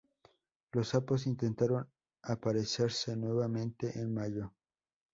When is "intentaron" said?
1.27-1.87